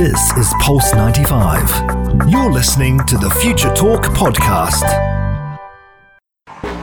[0.00, 2.30] This is Pulse 95.
[2.30, 4.80] You're listening to the Future Talk podcast.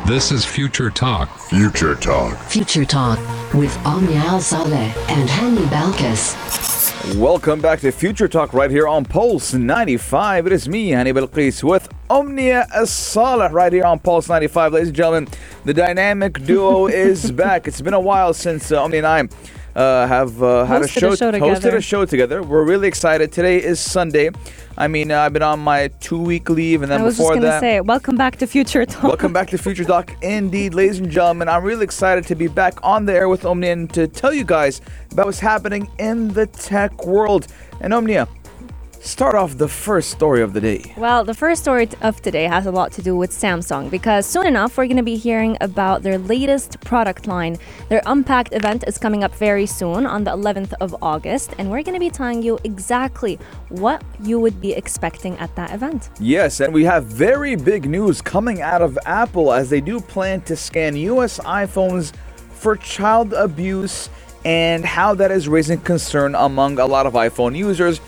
[0.06, 1.28] This is Future Talk.
[1.40, 2.38] Future Talk.
[2.44, 3.18] Future Talk
[3.56, 7.18] with Omnia Al Saleh and Hani Balkis.
[7.20, 10.46] Welcome back to Future Talk right here on Pulse 95.
[10.46, 14.74] It is me, Hani Balqis, with Omnia As-Saleh right here on Pulse 95.
[14.74, 15.28] Ladies and gentlemen,
[15.66, 17.68] the dynamic duo is back.
[17.68, 21.00] It's been a while since uh, Omnia and I uh, have uh, had a Hosted
[21.00, 21.78] show, a show hosted together.
[21.78, 22.42] a show together.
[22.42, 23.32] We're really excited.
[23.32, 24.32] Today is Sunday.
[24.76, 27.30] I mean, uh, I've been on my two week leave, and then I was just
[27.30, 29.04] before that, say, welcome back to Future Talk.
[29.04, 32.80] Welcome back to Future Talk, Indeed, ladies and gentlemen, I'm really excited to be back
[32.82, 36.48] on the air with Omnia and to tell you guys about what's happening in the
[36.48, 37.48] tech world.
[37.80, 38.28] And Omnia,
[39.00, 40.94] start off the first story of the day.
[40.98, 44.48] Well, the first story of today has a lot to do with Samsung because soon
[44.48, 47.58] enough we're going to be hearing about their latest product line.
[47.90, 51.84] Their Unpacked event is coming up very soon on the 11th of August, and we're
[51.84, 56.10] going to be telling you exactly what you would be expecting at that event.
[56.20, 60.42] Yes, and we have very big news coming out of Apple as they do plan
[60.42, 62.14] to scan US iPhones
[62.52, 64.10] for child abuse
[64.44, 68.00] and how that is raising concern among a lot of iPhone users.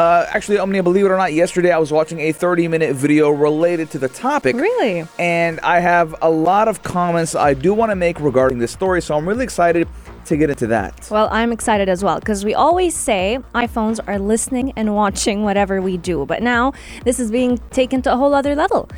[0.00, 3.28] Uh, actually, Omnia, believe it or not, yesterday I was watching a 30 minute video
[3.28, 4.56] related to the topic.
[4.56, 5.04] Really?
[5.18, 9.02] And I have a lot of comments I do want to make regarding this story,
[9.02, 9.86] so I'm really excited
[10.24, 11.06] to get into that.
[11.10, 15.82] Well, I'm excited as well because we always say iPhones are listening and watching whatever
[15.82, 16.72] we do, but now
[17.04, 18.88] this is being taken to a whole other level.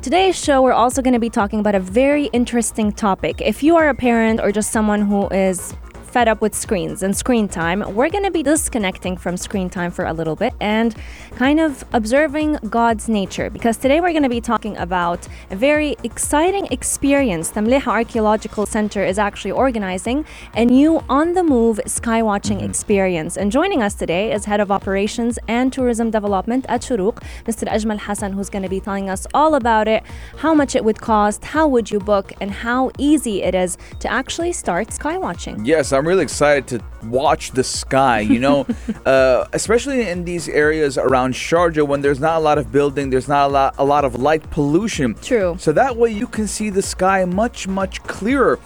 [0.00, 3.42] Today's show, we're also going to be talking about a very interesting topic.
[3.42, 5.74] If you are a parent or just someone who is
[6.16, 9.90] fed up with screens and screen time, we're going to be disconnecting from screen time
[9.90, 10.96] for a little bit and
[11.32, 15.94] kind of observing God's nature because today we're going to be talking about a very
[16.04, 22.22] exciting experience the Mleiha Archaeological Center is actually organizing a new on the move sky
[22.22, 22.70] watching mm-hmm.
[22.70, 23.36] experience.
[23.36, 27.68] And joining us today is Head of Operations and Tourism Development at Shurooq, Mr.
[27.68, 30.02] Ajmal Hassan, who's going to be telling us all about it,
[30.38, 34.10] how much it would cost, how would you book, and how easy it is to
[34.10, 35.62] actually start sky watching.
[35.62, 38.66] Yes, I'm really excited to watch the sky, you know,
[39.06, 43.28] uh, especially in these areas around Sharjah when there's not a lot of building, there's
[43.28, 45.14] not a lot, a lot of light pollution.
[45.14, 45.56] True.
[45.58, 48.58] So that way you can see the sky much, much clearer.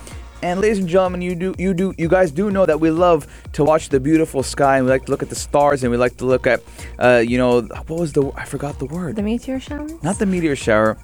[0.42, 3.26] And ladies and gentlemen, you do, you do, you guys do know that we love
[3.52, 5.98] to watch the beautiful sky, and we like to look at the stars, and we
[5.98, 6.62] like to look at,
[6.98, 8.32] uh, you know, what was the?
[8.34, 9.16] I forgot the word.
[9.16, 9.86] The meteor shower?
[10.02, 10.96] Not the meteor shower.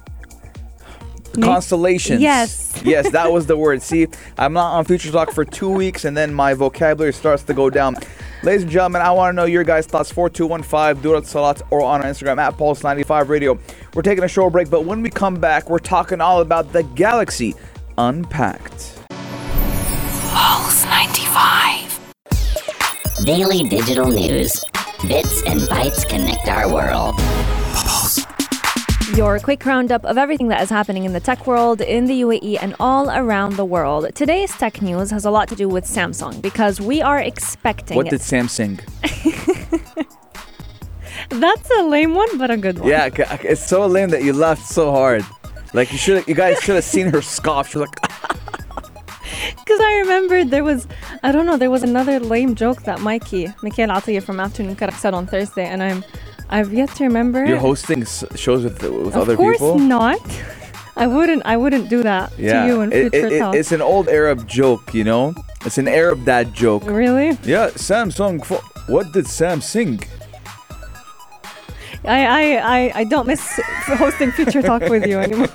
[1.27, 2.21] The constellations.
[2.21, 2.81] Yes.
[2.85, 3.81] yes, that was the word.
[3.81, 4.07] See,
[4.37, 7.69] I'm not on Future Talk for two weeks, and then my vocabulary starts to go
[7.69, 7.95] down.
[8.43, 10.11] Ladies and gentlemen, I want to know your guys' thoughts.
[10.11, 13.59] 4215 Durat Salat or on our Instagram at Pulse95 Radio.
[13.93, 16.83] We're taking a short break, but when we come back, we're talking all about the
[16.83, 17.55] Galaxy
[17.97, 18.93] Unpacked.
[20.29, 22.13] Pulse 95.
[23.25, 24.63] Daily digital news.
[25.07, 27.15] Bits and bytes connect our world.
[29.17, 32.59] Your quick roundup of everything that is happening in the tech world, in the UAE,
[32.61, 34.13] and all around the world.
[34.13, 37.97] Today's tech news has a lot to do with Samsung because we are expecting.
[37.97, 38.79] What did Samsung?
[41.29, 42.89] That's a lame one, but a good one.
[42.89, 43.09] Yeah,
[43.41, 45.25] it's so lame that you laughed so hard.
[45.73, 47.69] Like you should, you guys should have seen her scoff.
[47.69, 47.89] She's like,
[49.55, 50.87] Because I remembered there was,
[51.23, 54.93] I don't know, there was another lame joke that Mikey, Mikhail Atiyah from Afternoon Karak
[54.93, 56.03] said on Thursday, and I'm,
[56.49, 57.45] I've yet to remember.
[57.45, 57.61] you're it.
[57.61, 59.51] hosting s- shows with with of other people.
[59.53, 60.19] Of course not.
[60.95, 61.43] I wouldn't.
[61.45, 63.55] I wouldn't do that Yeah, to you in it- future it- talk.
[63.55, 65.33] it's an old Arab joke, you know.
[65.65, 66.83] It's an Arab dad joke.
[66.85, 67.37] really?
[67.43, 68.39] Yeah, Samsung.
[68.87, 69.99] What did Sam sing?
[72.05, 72.43] I, I,
[72.77, 73.41] I, I don't miss
[73.99, 75.49] hosting future talk with you anymore.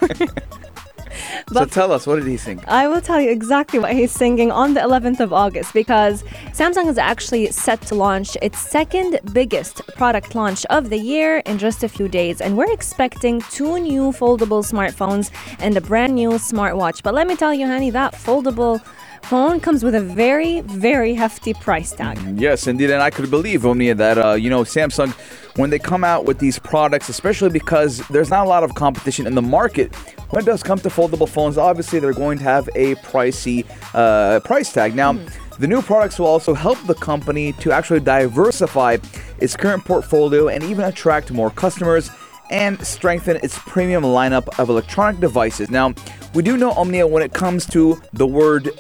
[1.53, 2.63] So tell us, what did he sing?
[2.67, 6.23] I will tell you exactly what he's singing on the 11th of August because
[6.53, 11.59] Samsung is actually set to launch its second biggest product launch of the year in
[11.59, 12.41] just a few days.
[12.41, 17.03] And we're expecting two new foldable smartphones and a brand new smartwatch.
[17.03, 18.81] But let me tell you, honey, that foldable
[19.25, 22.19] phone comes with a very, very hefty price tag.
[22.39, 25.13] Yes, indeed, and I could believe, Omnia, that uh, you know Samsung,
[25.57, 29.27] when they come out with these products, especially because there's not a lot of competition
[29.27, 29.95] in the market.
[30.31, 34.41] When it does come to foldable phones, obviously they're going to have a pricey uh,
[34.41, 34.95] price tag.
[34.95, 35.13] Now,
[35.59, 38.97] the new products will also help the company to actually diversify
[39.41, 42.11] its current portfolio and even attract more customers
[42.51, 45.71] and strengthen its premium lineup of electronic devices.
[45.71, 45.95] Now,
[46.35, 48.71] we do know Omnia when it comes to the word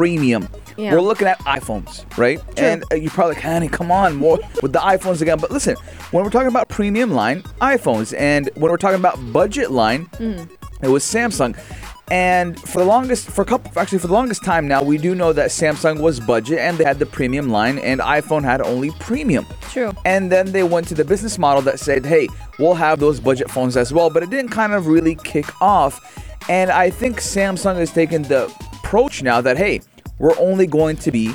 [0.00, 0.48] premium.
[0.78, 0.94] Yeah.
[0.94, 2.40] We're looking at iPhones, right?
[2.58, 5.36] And uh, you're probably like, honey, come on, more with the iPhones again.
[5.38, 5.76] But listen,
[6.10, 10.08] when we're talking about premium line, iPhones, and when we're talking about budget line,
[10.80, 11.54] it was Samsung.
[12.10, 15.14] And for the longest, for a couple, actually for the longest time now, we do
[15.14, 18.90] know that Samsung was budget and they had the premium line, and iPhone had only
[19.00, 19.44] premium.
[19.70, 19.92] True.
[20.06, 22.26] And then they went to the business model that said, hey,
[22.58, 24.08] we'll have those budget phones as well.
[24.08, 26.00] But it didn't kind of really kick off.
[26.48, 28.46] And I think Samsung has taken the
[28.82, 29.80] approach now that, hey,
[30.20, 31.34] we're only going to be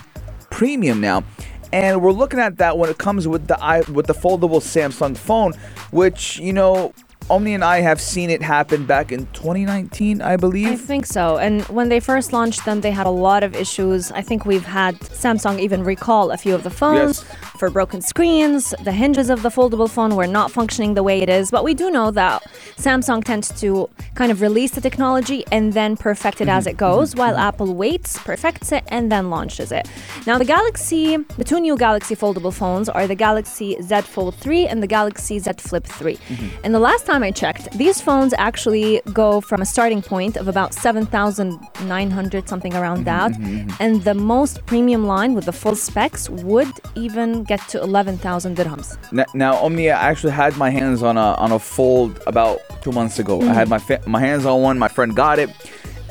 [0.50, 1.26] premium now.
[1.74, 5.52] And we're looking at that when it comes with the with the foldable Samsung phone,
[5.92, 6.94] which, you know,
[7.28, 10.68] Omni and I have seen it happen back in 2019, I believe.
[10.68, 11.38] I think so.
[11.38, 14.12] And when they first launched them, they had a lot of issues.
[14.12, 17.38] I think we've had Samsung even recall a few of the phones Yes.
[17.58, 18.76] for broken screens.
[18.84, 21.50] The hinges of the foldable phone were not functioning the way it is.
[21.50, 22.44] But we do know that
[22.78, 26.72] Samsung tends to kind of release the technology and then perfect it as mm-hmm.
[26.72, 27.20] it goes, mm-hmm.
[27.20, 27.50] while mm-hmm.
[27.50, 29.90] Apple waits, perfects it, and then launches it.
[30.28, 34.68] Now, the Galaxy, the two new Galaxy foldable phones are the Galaxy Z Fold 3
[34.68, 36.20] and the Galaxy Z Flip 3.
[36.64, 40.48] And the last time I checked, these phones actually go from a starting point of
[40.48, 43.32] about 7,900, something around mm-hmm, that.
[43.32, 43.84] Mm-hmm, mm-hmm.
[43.84, 48.98] And the most premium line with the full specs would even get to 11,000 dirhams.
[49.18, 52.92] N- Now, Omnia, I actually had my hands on a on a fold about two
[52.92, 53.42] months ago.
[53.42, 54.78] I had my fa- my hands on one.
[54.80, 55.50] My friend got it,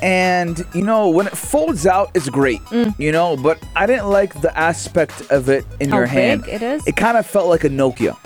[0.03, 2.61] and you know when it folds out, it's great.
[2.71, 2.95] Mm.
[2.99, 6.45] You know, but I didn't like the aspect of it in How your hand.
[6.45, 6.87] big it is?
[6.87, 8.17] It kind of felt like a Nokia.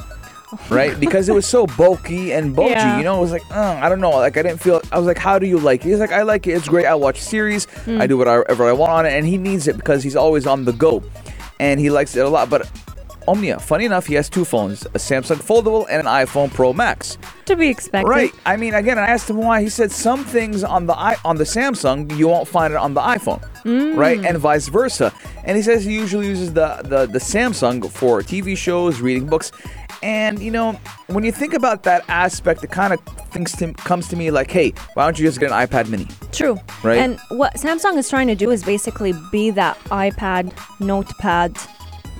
[0.71, 2.99] Right, because it was so bulky and bulgy, Yeah.
[2.99, 3.19] you know.
[3.19, 4.11] It was like, uh, I don't know.
[4.11, 4.81] Like, I didn't feel.
[4.93, 5.91] I was like, how do you like it?
[5.91, 6.53] He's like, I like it.
[6.53, 6.87] It's great.
[6.87, 7.67] I watch series.
[7.87, 10.65] I do whatever I want on it, and he needs it because he's always on
[10.65, 11.03] the go,
[11.61, 12.49] and he likes it a lot.
[12.49, 12.71] But
[13.27, 17.19] Omnia, funny enough, he has two phones: a Samsung foldable and an iPhone Pro Max.
[17.45, 18.09] To be expected.
[18.09, 18.35] Right.
[18.47, 19.63] I mean, again, I asked him why.
[19.63, 22.95] He said some things on the i on the Samsung you won't find it on
[22.95, 23.43] the iPhone,
[23.97, 25.13] right, and vice versa.
[25.45, 29.53] And he says he usually uses the the, the Samsung for TV shows, reading books,
[30.03, 30.79] and you know
[31.09, 33.01] when you think about that aspect, it kind of
[33.31, 36.07] thinks to, comes to me like, hey, why don't you just get an iPad Mini?
[36.33, 36.59] True.
[36.83, 36.99] Right?
[36.99, 41.57] And what Samsung is trying to do is basically be that iPad, notepad,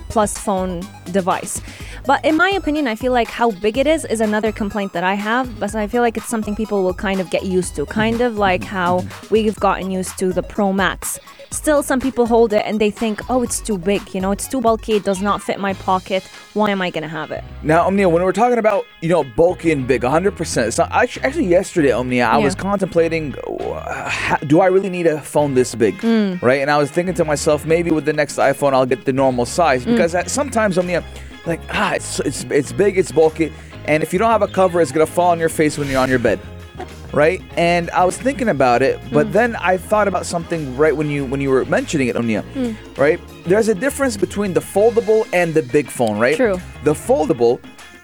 [0.09, 0.81] plus phone
[1.11, 1.61] device.
[2.05, 5.03] But in my opinion, I feel like how big it is is another complaint that
[5.03, 5.59] I have.
[5.59, 8.23] But I feel like it's something people will kind of get used to, kind mm-hmm.
[8.23, 8.75] of like mm-hmm.
[8.75, 11.19] how we've gotten used to the Pro Max.
[11.51, 14.47] Still, some people hold it and they think, oh, it's too big, you know, it's
[14.47, 16.23] too bulky, it does not fit my pocket.
[16.53, 17.43] Why am I gonna have it?
[17.63, 20.67] Now, Omnia, when we're talking about you know bulky and big, 100%.
[20.67, 25.19] It's not actually, actually yesterday, Omnia, I was contemplating, uh, do I really need a
[25.21, 26.39] phone this big, Mm.
[26.41, 26.61] right?
[26.61, 29.45] And I was thinking to myself, maybe with the next iPhone, I'll get the normal
[29.45, 29.91] size Mm.
[29.93, 31.03] because at, sometimes Omnia,
[31.47, 33.51] like ah, it's it's it's big, it's bulky,
[33.85, 35.99] and if you don't have a cover, it's gonna fall on your face when you're
[36.01, 36.39] on your bed.
[37.11, 39.31] Right, and I was thinking about it, but Mm.
[39.31, 42.43] then I thought about something right when you when you were mentioning it, Omnia.
[42.53, 42.75] Mm.
[42.97, 46.35] Right, there's a difference between the foldable and the big phone, right?
[46.35, 46.59] True.
[46.83, 47.59] The foldable,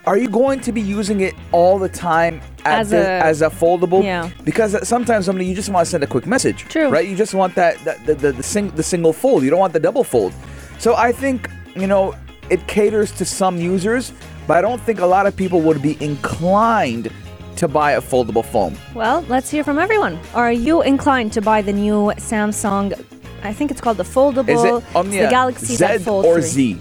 [0.08, 3.50] are you going to be using it all the time As the, a- as a
[3.50, 4.04] foldable?
[4.04, 4.30] Yeah.
[4.44, 6.66] Because sometimes somebody you just want to send a quick message.
[6.68, 6.90] True.
[6.90, 7.08] Right.
[7.08, 9.44] You just want that, that the the the, sing, the single fold.
[9.44, 10.34] You don't want the double fold.
[10.80, 12.16] So I think you know
[12.50, 14.14] it caters to some users,
[14.48, 17.12] but I don't think a lot of people would be inclined
[17.58, 18.76] to buy a foldable phone.
[18.94, 20.20] Well, let's hear from everyone.
[20.34, 22.94] Are you inclined to buy the new Samsung?
[23.44, 24.50] I think it's called the foldable.
[24.50, 26.42] Is it the uh, Galaxy Z, Z Fold or 3.
[26.42, 26.78] Z?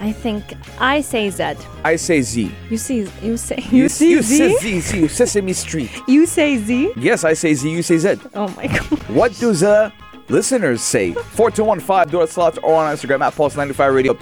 [0.00, 0.44] I think
[0.80, 1.54] I say Z.
[1.84, 2.50] I say Z.
[2.68, 4.36] You see, you say you, see you Z.
[4.38, 4.80] say Z.
[4.80, 5.90] See, Sesame Street.
[6.08, 6.92] You say Z.
[6.96, 7.70] Yes, I say Z.
[7.70, 8.16] You say Z.
[8.34, 8.98] Oh my god.
[9.08, 9.92] What do the
[10.28, 11.12] listeners say?
[11.12, 14.18] 4215 do it slots or on Instagram at Pulse95 Radio.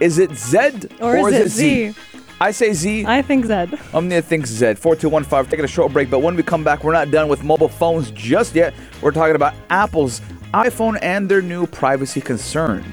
[0.00, 1.94] Is it Z Or is it Z?
[2.38, 3.06] I say Z.
[3.06, 3.78] I think Z.
[3.94, 4.74] Omnia thinks Z.
[4.74, 5.50] 4215.
[5.50, 8.10] Taking a short break, but when we come back, we're not done with mobile phones
[8.10, 8.74] just yet.
[9.00, 10.20] We're talking about Apple's
[10.52, 12.84] iPhone and their new privacy concern.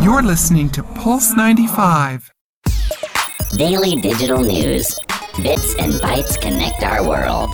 [0.00, 2.32] You're listening to Pulse 95.
[3.58, 4.98] Daily digital news.
[5.42, 7.50] Bits and bytes connect our world.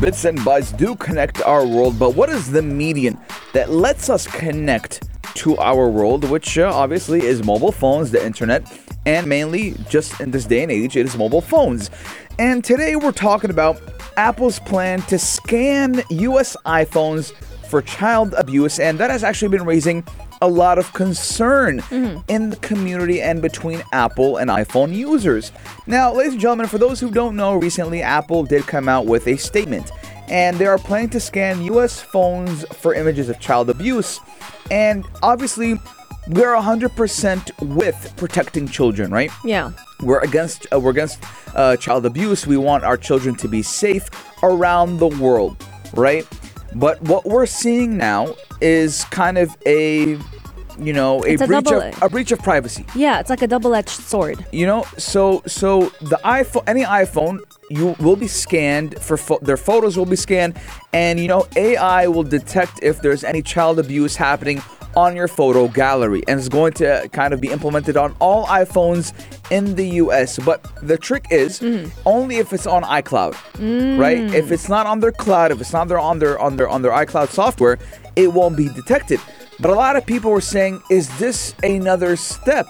[0.00, 3.16] Bits and bytes do connect our world, but what is the median
[3.52, 8.66] that lets us connect to our world, which uh, obviously is mobile phones, the internet,
[9.08, 11.90] and mainly just in this day and age, it is mobile phones.
[12.38, 13.80] And today we're talking about
[14.18, 17.32] Apple's plan to scan US iPhones
[17.70, 20.06] for child abuse, and that has actually been raising
[20.42, 22.20] a lot of concern mm-hmm.
[22.28, 25.52] in the community and between Apple and iPhone users.
[25.86, 29.26] Now, ladies and gentlemen, for those who don't know, recently Apple did come out with
[29.26, 29.90] a statement,
[30.28, 34.20] and they are planning to scan US phones for images of child abuse.
[34.70, 35.78] And obviously,
[36.28, 39.30] we're 100% with protecting children, right?
[39.44, 39.72] Yeah.
[40.02, 41.18] We're against uh, we're against
[41.54, 42.46] uh, child abuse.
[42.46, 44.08] We want our children to be safe
[44.42, 46.26] around the world, right?
[46.74, 50.18] But what we're seeing now is kind of a
[50.78, 52.84] you know a a breach double- of a breach of privacy.
[52.94, 54.44] Yeah, it's like a double-edged sword.
[54.52, 59.56] You know, so so the iPhone, any iPhone, you will be scanned for pho- their
[59.56, 60.56] photos will be scanned,
[60.92, 64.62] and you know AI will detect if there's any child abuse happening
[64.96, 69.12] on your photo gallery, and it's going to kind of be implemented on all iPhones
[69.50, 70.38] in the US.
[70.38, 71.90] But the trick is mm.
[72.06, 73.98] only if it's on iCloud, mm.
[73.98, 74.18] right?
[74.34, 76.82] If it's not on their cloud, if it's not there on their on their on
[76.82, 77.78] their iCloud software,
[78.16, 79.20] it won't be detected.
[79.60, 82.66] But a lot of people were saying, is this another step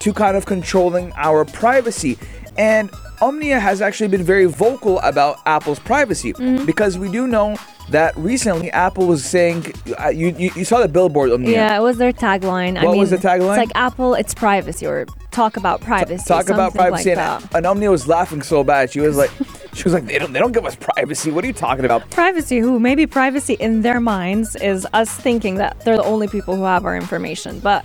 [0.00, 2.18] to kind of controlling our privacy?
[2.56, 2.90] And
[3.20, 6.66] Omnia has actually been very vocal about Apple's privacy mm-hmm.
[6.66, 7.56] because we do know
[7.92, 11.76] that recently Apple was saying, uh, you, you, you saw the billboard, on the Yeah,
[11.78, 12.78] it was their tagline.
[12.78, 13.50] I What mean, was the tagline?
[13.50, 16.24] It's like Apple, it's privacy, or talk about privacy.
[16.26, 17.54] Talk about privacy, Like and, that.
[17.56, 18.90] and Omnia was laughing so bad.
[18.92, 19.30] She was like,
[19.74, 21.30] she was like, they don't, they don't give us privacy.
[21.30, 22.10] What are you talking about?
[22.10, 26.56] privacy who maybe privacy in their minds is us thinking that they're the only people
[26.56, 27.84] who have our information but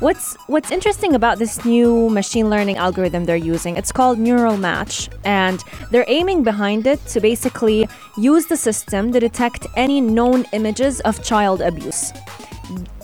[0.00, 5.08] what's what's interesting about this new machine learning algorithm they're using it's called neural match
[5.24, 11.00] and they're aiming behind it to basically use the system to detect any known images
[11.00, 12.12] of child abuse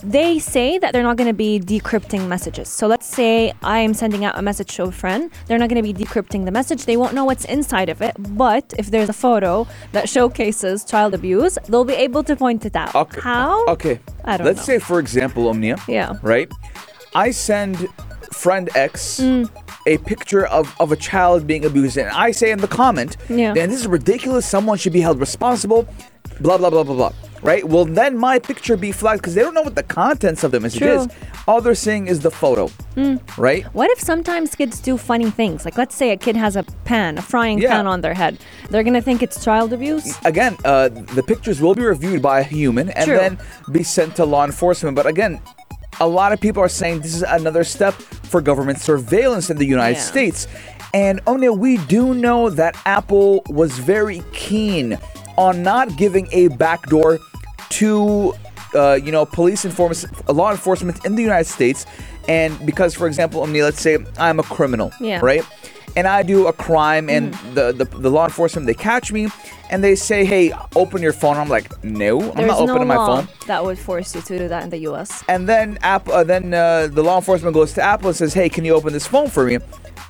[0.03, 2.67] they say that they're not going to be decrypting messages.
[2.69, 5.31] So let's say I am sending out a message to a friend.
[5.47, 6.85] They're not going to be decrypting the message.
[6.85, 8.15] They won't know what's inside of it.
[8.37, 12.75] But if there's a photo that showcases child abuse, they'll be able to point it
[12.75, 12.93] out.
[12.93, 13.21] Okay.
[13.21, 13.65] How?
[13.67, 13.99] Okay.
[14.23, 14.51] I don't know.
[14.51, 14.75] Let's know.
[14.75, 15.77] say, for example, Omnia.
[15.87, 16.13] Yeah.
[16.21, 16.51] Right?
[17.15, 17.87] I send
[18.31, 19.49] friend X Mm.
[19.87, 23.53] a picture of, of a child being abused, and I say in the comment, Yeah.
[23.53, 24.45] then this is ridiculous.
[24.45, 25.87] Someone should be held responsible.
[26.41, 27.13] Blah, blah, blah, blah, blah.
[27.45, 27.63] Right?
[27.67, 30.59] Will then my picture be flagged because they don't know what the contents of the
[30.59, 31.01] message True.
[31.01, 31.07] is.
[31.47, 32.69] All they're seeing is the photo.
[33.37, 33.63] Right?
[33.73, 35.63] What if sometimes kids do funny things?
[35.65, 37.69] Like, let's say a kid has a pan, a frying Yeah.
[37.69, 38.39] pan on their head.
[38.69, 40.17] They're going to think it's child abuse?
[40.25, 43.17] again, uh, the pictures will be reviewed by a human and True.
[43.17, 43.37] then
[43.71, 44.95] be sent to law enforcement.
[44.95, 45.39] But again,
[45.99, 49.65] a lot of people are saying this is another step for government surveillance in the
[49.67, 50.03] United Yeah.
[50.13, 50.47] States.
[50.93, 54.97] And Onya, we do know that Apple was very keen
[55.37, 57.19] on not giving a backdoor
[57.69, 58.33] to,
[58.73, 61.85] uh, you know, police enforcement, law enforcement in the United States.
[62.27, 65.19] And because, for example, Omni, let's say I'm a criminal, Yeah.
[65.21, 65.43] right?
[65.97, 69.29] and I do a crime, and the, the the law enforcement they catch me,
[69.69, 72.93] and they say, "Hey, open your phone." I'm like, "No, I'm There's not opening no
[72.93, 75.23] my law phone." that would force you to do that in the US.
[75.29, 78.49] And then Apple, uh, then uh, the law enforcement goes to Apple and says, "Hey,
[78.49, 79.59] can you open this phone for me?"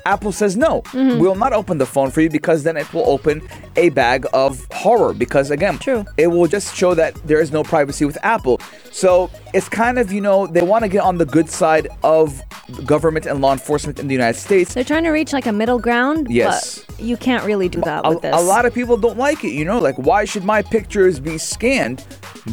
[0.06, 1.20] Apple says, "No, Mm-hmm.
[1.20, 3.42] we will not open the phone for you because then it will open
[3.76, 5.14] a bag of horror.
[5.14, 6.06] Because again, True.
[6.18, 8.62] it will just show that there is no privacy with Apple.
[8.92, 12.42] So it's kind of you know they want to get on the good side of
[12.86, 14.74] government and law enforcement in the United States.
[14.74, 16.80] They're trying to reach like a middle ground, Yes.
[16.88, 18.36] but you can't really do that a, with this.
[18.36, 19.52] a lot of people don't like it.
[19.52, 22.06] You know, like why should my pictures be scanned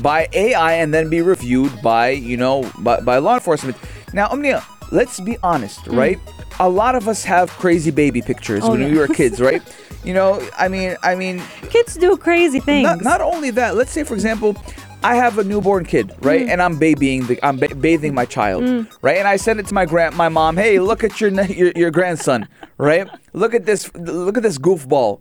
[0.02, 3.76] by AI and then be reviewed by you know by, by law enforcement?
[4.14, 6.18] Now, Omnia, let's be honest, right?
[6.60, 8.68] A lot of us have crazy baby pictures Mm.
[8.68, 9.62] Oh, when we were kids, right?
[10.04, 12.84] you know, I mean, I mean, Kids do crazy things.
[12.84, 13.76] not, not only that.
[13.76, 14.56] Let's say, for example,
[15.04, 16.46] I have a newborn kid, right?
[16.46, 16.50] Mm.
[16.50, 18.62] And I'm babying the, I'm ba- bathing my child,
[19.02, 19.16] right?
[19.18, 20.56] And I send it to my grand, my mom.
[20.56, 22.46] Hey, look at your, your your grandson,
[22.78, 23.08] right?
[23.32, 25.20] Look at this, look at this goofball,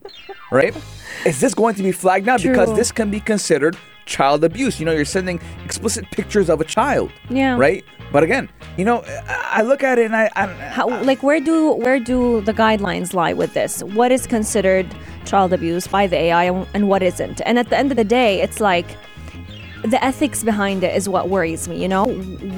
[0.51, 0.75] right?
[1.25, 2.38] Is this going to be flagged now?
[2.38, 3.75] Because this can be considered
[4.18, 4.80] child abuse.
[4.80, 7.56] You know, you're sending explicit pictures of a child, Yeah.
[7.58, 7.84] right?
[8.12, 8.98] But again, you know,
[9.60, 10.46] I look at it and I, I
[10.77, 13.74] How, like where do where do the guidelines lie with this?
[14.00, 14.88] What is considered
[15.30, 17.38] child abuse by the AI and, what isn't?
[17.48, 18.89] And at the end of the day, it's like
[19.94, 22.06] the ethics behind it is what worries me, you know?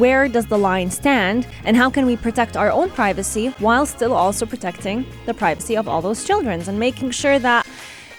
[0.01, 4.13] Where does the line stand and how can we protect our own privacy while still
[4.13, 7.62] also protecting the privacy of all those children's and making sure that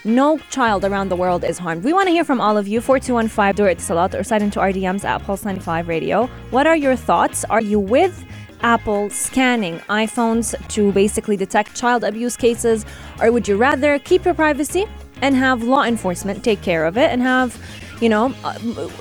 [0.05, 1.85] no child around the world is harmed.
[1.85, 2.81] We want to hear from all of you.
[2.81, 6.27] 4215 Durit Salat or send into our DMs at Pulse 95 Radio.
[6.51, 7.45] What are your thoughts?
[7.47, 8.25] Are you with
[8.61, 12.85] Apple scanning iPhones to basically detect child abuse cases?
[13.21, 14.87] Or would you rather keep your privacy
[15.25, 17.59] and have law enforcement take care of it and have,
[18.03, 18.53] you know, uh,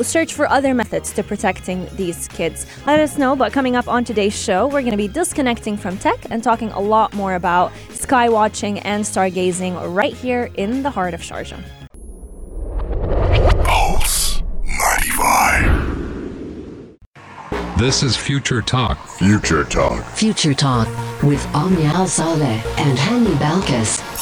[0.02, 2.66] search for other methods to protecting these kids?
[2.88, 3.36] Let us know.
[3.36, 6.70] But coming up on today's show, we're going to be disconnecting from tech and talking
[6.72, 11.62] a lot more about sky watching and stargazing right here in the heart of Sharjah.
[13.66, 15.94] Pulse 95.
[17.78, 18.98] This is Future Talk.
[19.18, 20.06] Future Talk.
[20.06, 20.88] Future Talk
[21.22, 24.13] with Omnia Al Saleh and Hani Balkis.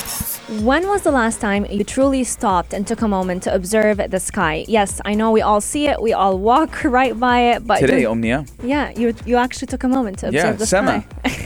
[0.59, 4.19] When was the last time you truly stopped and took a moment to observe the
[4.19, 4.65] sky?
[4.67, 8.03] Yes, I know we all see it, we all walk right by it, but today,
[8.05, 8.45] Omnia.
[8.61, 11.05] yeah, you you actually took a moment to observe Yeah, the Sema.
[11.23, 11.29] sky.
[11.29, 11.45] Sema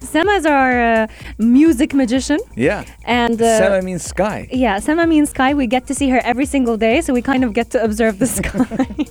[0.00, 1.06] Sema is our uh,
[1.38, 2.84] music magician, Yeah.
[3.06, 4.48] and uh, Sema means sky.
[4.52, 5.54] yeah, Sema means sky.
[5.54, 8.18] We get to see her every single day, so we kind of get to observe
[8.18, 9.06] the sky.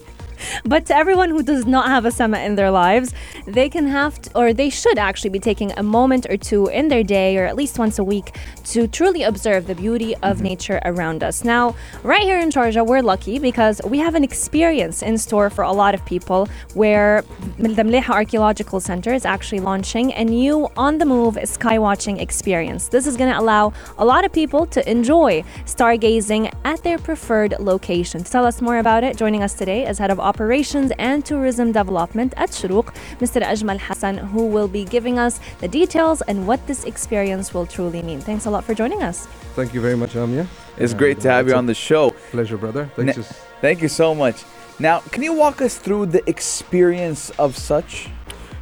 [0.63, 3.13] But to everyone who does not have a sama in their lives,
[3.45, 6.87] they can have to, or they should actually be taking a moment or two in
[6.87, 10.43] their day or at least once a week to truly observe the beauty of mm-hmm.
[10.43, 11.43] nature around us.
[11.43, 15.63] Now, right here in Sharjah, we're lucky because we have an experience in store for
[15.63, 17.23] a lot of people where
[17.57, 22.87] the Mleiha Archaeological Center is actually launching a new on the move sky watching experience.
[22.87, 27.55] This is going to allow a lot of people to enjoy stargazing at their preferred
[27.59, 28.23] location.
[28.23, 31.67] To tell us more about it, joining us today is Head of Operations and Tourism
[31.73, 32.87] Development at Shurooq,
[33.23, 33.39] Mr.
[33.51, 38.01] Ajmal Hassan, who will be giving us the details and what this experience will truly
[38.09, 38.19] mean.
[38.29, 39.17] Thanks a lot for joining us.
[39.57, 40.45] Thank you very much, Amia.
[40.77, 42.03] It's And, great to have you on the show.
[42.35, 42.83] Pleasure, brother.
[42.95, 43.15] Thanks.
[43.17, 43.33] just-
[43.65, 44.37] Thank you so much.
[44.79, 47.91] Now, can you walk us through the experience of such?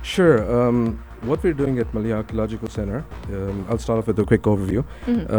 [0.01, 0.37] Sure.
[0.57, 0.79] Um,
[1.29, 2.99] what we're doing at Mleiha Archaeological Center,
[3.31, 4.81] um, I'll start off with a quick overview,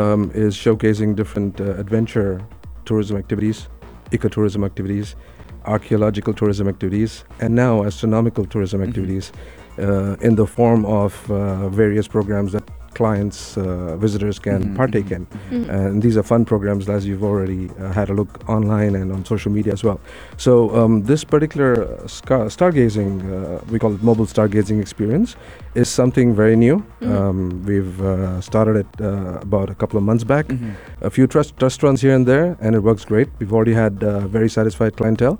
[0.01, 2.33] um, is showcasing different uh, adventure
[2.89, 3.59] tourism activities,
[4.17, 5.17] ecotourism activities,
[5.75, 9.33] archaeological tourism activities, and now astronomical tourism activities
[9.79, 12.65] uh, in the form of uh, various programs that
[13.01, 15.23] clients, uh, visitors can Mhm, partake in.
[15.27, 15.71] Mm-hmm.
[15.71, 19.25] And these are fun programs, as you've already uh, had a look online and on
[19.25, 19.99] social media as well.
[20.37, 21.87] So um, this particular
[22.59, 25.37] stargazing, uh, we call it mobile stargazing experience,
[25.75, 26.77] is something very new.
[27.01, 27.11] Mhm.
[27.17, 27.39] Um,
[27.71, 30.47] we've uh, started it uh, about a couple of months back.
[30.49, 30.71] Mhm.
[31.01, 33.29] A few trust restaurants here and there, and it works great.
[33.39, 35.37] We've already had uh, very satisfied clientele.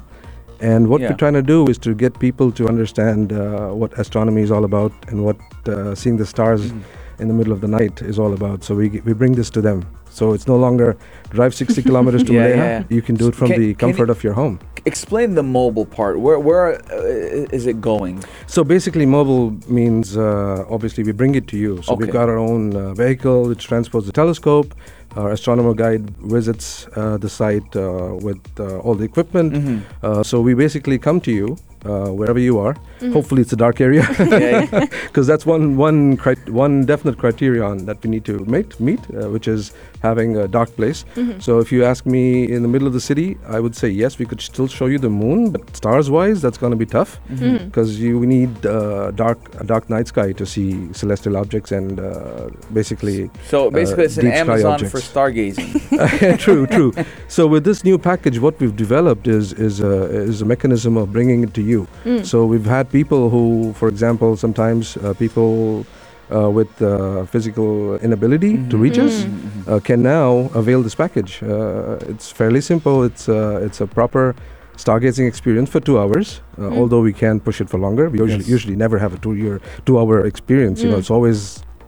[0.61, 1.11] And what Yeah.
[1.11, 4.65] we're trying to do is to get people to understand uh, what astronomy is all
[4.65, 5.37] about and what
[5.69, 6.81] uh, seeing the stars Mhm.
[7.21, 8.63] in the middle of the night is all about.
[8.65, 9.83] So we, we bring this to them.
[10.11, 10.97] So it's no longer
[11.31, 12.57] drive 60 kilometers to Yeah, Mleiha.
[12.57, 12.83] yeah.
[12.97, 14.59] You can do it from Can- the comfort you- of your home.
[14.87, 16.19] Explain the mobile part.
[16.21, 18.25] Where where uh, is it going?
[18.47, 21.73] So basically, mobile means uh, obviously we bring it to you.
[21.83, 22.05] So Okay.
[22.05, 24.75] we've got our own uh, vehicle which transports the telescope.
[25.17, 29.53] Our astronomer guide visits uh, the site uh, with uh, all the equipment.
[29.55, 29.81] Mhm.
[30.03, 32.75] Uh, so we basically come to you uh, wherever you are.
[32.75, 33.13] Mm-hmm.
[33.13, 34.87] Hopefully, it's a dark area Yeah, yeah.
[35.09, 39.29] because that's one one cri- one definite criterion that we need to meet meet, uh,
[39.35, 41.05] which is having a dark place.
[41.15, 41.41] Mm-hmm.
[41.41, 44.19] So if you ask me in the middle of the city, I would say yes,
[44.19, 47.19] we could still show you the moon, but stars wise, that's going to be tough
[47.31, 47.67] Mm-hmm.
[47.67, 52.49] because you need uh, dark a dark night sky to see celestial objects and uh,
[52.73, 54.93] basically So basically, it's an Amazon objects.
[54.93, 56.39] for stargazing.
[56.45, 56.93] true true
[57.29, 59.93] so with this new package what we've developed is is a,
[60.31, 62.25] is a mechanism of bringing it to you Mm.
[62.25, 65.85] so we've had people who for example sometimes uh, people
[66.33, 68.83] uh, with uh, physical inability to Mhm.
[68.83, 69.69] reach us Mhm.
[69.69, 71.43] uh, can now avail this package.
[71.43, 73.05] Uh, it's fairly simple.
[73.09, 74.35] It's uh, it's a proper
[74.77, 76.41] stargazing experience for two hours.
[76.59, 76.79] Uh, Mm.
[76.79, 78.09] Although we can push it for longer.
[78.09, 78.55] We usually Yes.
[78.57, 80.83] usually never have a two year two hour experience.
[80.83, 81.01] You know, Mm.
[81.03, 81.39] it's always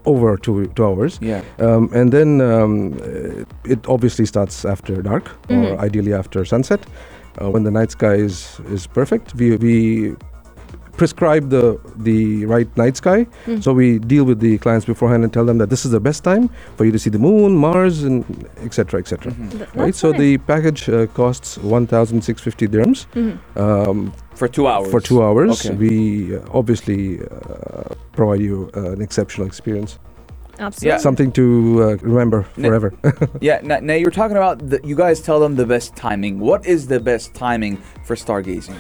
[0.05, 1.19] over two two hours.
[1.23, 1.41] Yeah.
[1.67, 2.93] Um, and then um,
[3.65, 5.57] it obviously starts after dark, Mhm.
[5.63, 6.81] or ideally after sunset,
[7.41, 9.35] uh, when the night sky is, is perfect.
[9.41, 9.75] We, we
[10.97, 13.63] prescribe the the right night sky, Mm.
[13.63, 16.23] so we deal with the clients beforehand and tell them that this is the best
[16.25, 18.25] time for you to see the moon, Mars, and
[18.65, 19.01] etc.
[19.01, 19.33] etc.
[19.33, 19.67] Mhm.
[19.75, 19.95] Right.
[19.95, 20.21] So nice.
[20.21, 23.07] the package uh, costs one thousand six fifty dirhams.
[23.15, 23.39] Mhm.
[23.57, 24.91] Um, For two hours.
[24.91, 25.75] for two hours, Okay.
[25.77, 29.99] we uh, obviously uh, provide you uh, an exceptional experience,
[30.59, 30.89] Absolutely.
[30.89, 30.99] Yeah.
[30.99, 32.91] something to uh, remember Ne- forever.
[33.49, 33.61] Yeah.
[33.63, 36.39] Now, now you're talking about the, you guys tell them the best timing.
[36.41, 38.77] What is the best timing for stargazing?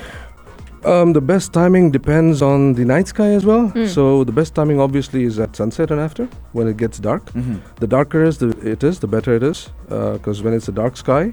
[0.85, 3.71] Um, the best timing depends on the night sky as well.
[3.71, 3.87] Mm.
[3.88, 7.27] So the best timing obviously is at sunset and after when it gets dark.
[7.33, 7.57] Mm-hmm.
[7.81, 9.71] The darker is the it is, the better it is.
[9.88, 11.33] Because when it's a dark sky,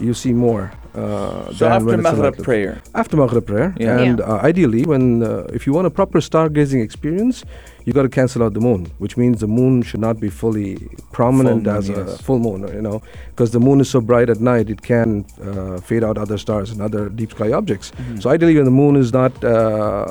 [0.00, 0.70] you see more.
[0.94, 2.82] Uh, So than after when it's a Maghrib prayer.
[2.94, 3.98] After Maghrib prayer, Yeah.
[4.00, 7.44] and uh, ideally, when uh, if you want a proper stargazing experience,
[7.88, 10.76] you got to cancel out the moon, which means the moon should not be fully
[11.10, 12.60] prominent moon, as a full moon.
[12.78, 16.18] You know, because the moon is so bright at night, it can uh, fade out
[16.18, 17.90] other stars and other deep sky objects.
[17.92, 18.20] Mhm.
[18.22, 20.06] So ideally, when the moon is not uh,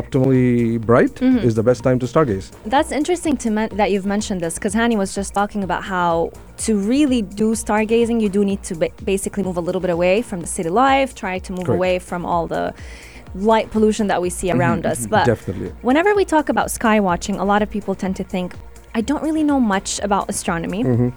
[0.00, 1.44] optimally bright, Mhm.
[1.48, 2.46] is the best time to stargaze.
[2.64, 6.30] That's interesting to men- that you've mentioned this because Hani was just talking about how
[6.66, 10.22] to really do stargazing, you do need to ba- basically move a little bit away
[10.22, 11.78] from the city life, try to move Correct.
[11.78, 12.72] away from all the
[13.40, 15.06] light pollution that we see around Mhm, us.
[15.06, 15.72] But Definitely.
[15.82, 18.54] whenever we talk about sky watching, a lot of people tend to think,
[18.94, 20.82] I don't really know much about astronomy.
[20.84, 21.12] Mhm.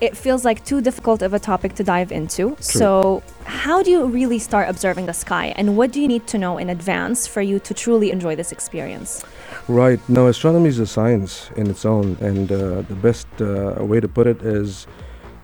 [0.00, 2.56] It feels like too difficult of a topic to dive into.
[2.60, 6.36] So, how do you really start observing the sky, and what do you need to
[6.36, 9.22] know in advance for you to truly enjoy this experience?
[9.68, 10.00] Right.
[10.08, 14.08] Now, astronomy is a science in its own, and uh, the best uh, way to
[14.08, 14.86] put it is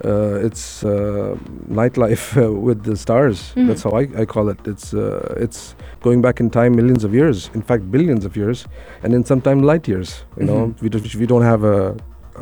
[0.04, 1.36] uh, it's uh,
[1.68, 3.52] nightlife uh, with the stars.
[3.56, 3.66] Mhm.
[3.68, 4.58] That's how I, I call it.
[4.66, 8.66] It's uh, it's going back in time millions of years, in fact, billions of years,
[9.02, 10.24] and in sometime light years.
[10.38, 10.82] You know, Mhm.
[10.82, 11.94] we, don't, we don't have a,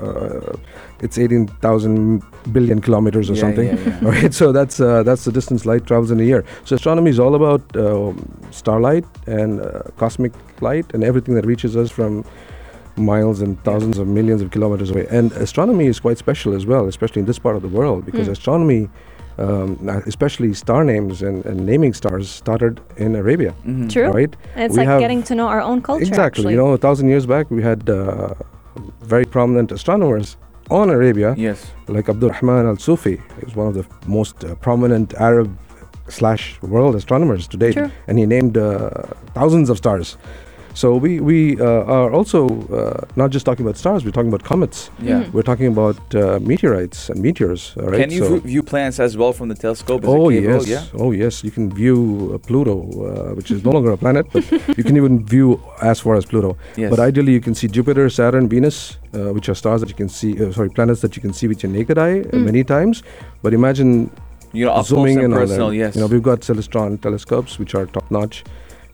[0.03, 0.57] uh,
[1.01, 3.67] it's 18,000 billion kilometers or Yeah, something.
[3.67, 3.99] yeah, yeah.
[4.07, 6.45] All right, so that's uh, that's the distance light travels in a year.
[6.65, 8.15] So astronomy is all about um
[8.51, 12.25] starlight and uh, cosmic light and everything that reaches us from
[12.99, 15.07] miles and thousands of millions of kilometers away.
[15.11, 18.29] And astronomy is quite special as well, especially in this part of the world, because
[18.29, 18.33] Mm.
[18.33, 18.89] astronomy,
[19.39, 23.55] um, especially star names and, and naming stars, started in Arabia.
[23.67, 23.89] Mhm.
[23.91, 24.11] True.
[24.11, 24.35] Right?
[24.55, 26.03] And it's We like have- getting to know our own culture.
[26.05, 26.43] exactly.
[26.43, 26.53] Actually.
[26.55, 28.35] You know, a thousand years back, we had uh,
[29.03, 30.37] very prominent astronomers
[30.71, 31.59] on Arabia, Yes.
[31.89, 33.21] like Abdul Rahman al Sufi.
[33.45, 35.49] He's one of the most uh, prominent Arab
[36.09, 37.91] slash world astronomers today, True.
[38.09, 38.91] and he named uh,
[39.35, 40.17] thousands of stars.
[40.81, 42.41] So we we uh, are also
[42.79, 44.01] uh, not just talking about stars.
[44.05, 44.79] We're talking about comets.
[45.03, 45.23] Yeah.
[45.23, 45.33] Mhm.
[45.35, 47.63] We're talking about uh, meteorites and meteors.
[47.81, 48.01] All right.
[48.03, 50.01] Can you so view- view planets as well from the telescope?
[50.05, 50.63] Is it Oh capable?
[50.67, 51.03] yes, Yeah.
[51.05, 51.43] oh yes.
[51.47, 51.97] You can view
[52.35, 54.45] uh, Pluto, uh, which is no longer a planet, but
[54.79, 55.49] you can even view
[55.93, 56.51] as far as Pluto.
[56.77, 56.91] Yes.
[56.93, 58.77] But ideally, you can see Jupiter, Saturn, Venus,
[59.15, 60.31] uh, which are stars that you can see.
[60.41, 62.45] Uh, sorry, planets that you can see with your naked eye uh, Mm.
[62.51, 63.03] many times.
[63.43, 63.91] But imagine
[64.59, 65.69] you know, up close zooming and in on personal.
[65.71, 65.81] them.
[65.83, 65.91] Yes.
[65.97, 68.45] You know, we've got Celestron telescopes, which are top notch.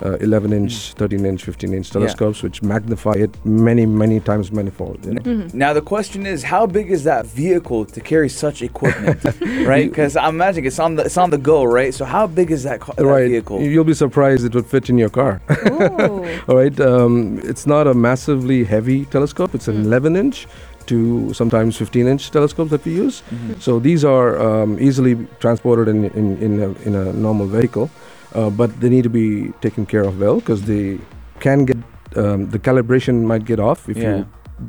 [0.03, 0.95] Uh, 11 inch, Mm.
[0.99, 4.99] 13 inch, 15 inch telescopes, which magnify it many, many times manifold.
[5.07, 5.23] You know?
[5.23, 5.55] Mhm.
[5.55, 9.21] Now the question is, how big is that vehicle to carry such equipment,
[9.73, 9.89] right?
[9.89, 11.95] Because I'm imagining it's on the it's on the go, right?
[11.95, 13.29] So how big is that, ca- that right.
[13.31, 13.61] vehicle?
[13.63, 15.41] You'll be surprised it would fit in your car.
[16.49, 16.79] All right.
[16.81, 19.55] Um, it's not a massively heavy telescope.
[19.55, 19.85] It's an Mm.
[19.87, 20.47] 11 inch
[20.87, 23.23] to sometimes 15 inch telescopes that we use.
[23.31, 23.61] Mhm.
[23.67, 27.89] So these are um, easily transported in in in a, in a normal vehicle,
[28.35, 30.99] uh, but they need to be taken care of well because they
[31.41, 31.77] can get
[32.17, 34.17] um, the calibration might get off if Yeah.
[34.19, 34.27] you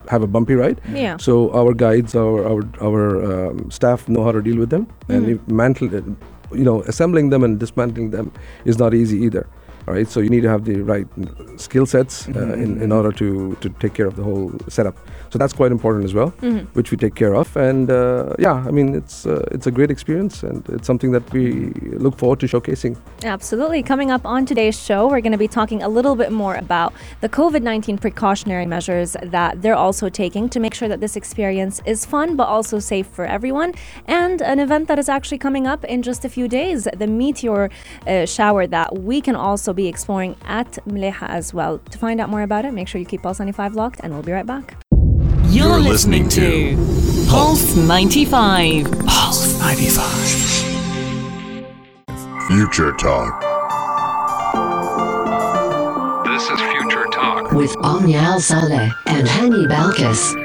[0.09, 0.81] have a bumpy ride.
[0.93, 1.17] yeah.
[1.17, 5.25] So our guides, our our our um, staff know how to deal with them, and
[5.25, 5.33] Mhm.
[5.35, 5.89] if mantle,
[6.61, 8.31] you know, assembling them and dismantling them
[8.65, 9.45] is not easy either.
[9.87, 11.07] All right, so you need to have the right
[11.57, 14.95] skill sets uh, Mhm, in, in order to to take care of the whole setup.
[15.29, 16.65] So that's quite important as well, Mhm.
[16.77, 17.55] which we take care of.
[17.57, 21.23] And uh, yeah, I mean, it's uh, it's a great experience, and it's something that
[21.33, 21.45] we
[22.05, 22.95] look forward to showcasing.
[23.23, 23.83] Absolutely.
[23.83, 26.91] Coming up on today's show, we're going to be talking a little bit more about
[27.21, 31.81] the COVID 19 precautionary measures that they're also taking to make sure that this experience
[31.85, 33.71] is fun but also safe for everyone.
[34.07, 37.69] And an event that is actually coming up in just a few days the meteor
[38.07, 41.79] uh, shower that we can also be exploring at Mleiha as well.
[41.79, 44.23] To find out more about it, make sure you keep Pulse 95 locked, and we'll
[44.23, 44.77] be right back.
[45.49, 48.91] You're, You're listening, listening to Pulse 95.
[49.05, 50.65] Pulse 95.
[52.47, 53.41] Future Talk.
[56.25, 57.51] This is Future Talk.
[57.51, 60.44] with Omnia Al Saleh and Hani Balkis.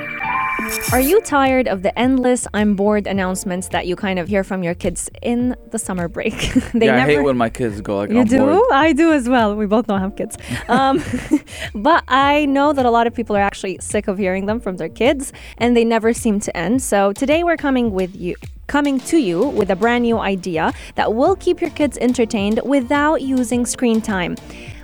[0.92, 4.62] Are you tired of the endless I'm bored announcements that you kind of hear from
[4.62, 6.34] your kids in the summer break?
[6.74, 8.38] they yeah, I hate when my kids go like, You I'm do?
[8.38, 8.72] bored.
[8.72, 9.56] I do as well.
[9.56, 10.36] We both don't have kids.
[10.68, 11.02] Um,
[11.74, 14.76] but I know that a lot of people are actually sick of hearing them from
[14.76, 16.80] their kids and they never seem to end.
[16.82, 18.36] So today we're coming with you
[18.68, 23.20] coming to you with a brand new idea that will keep your kids entertained without
[23.20, 24.36] using screen time.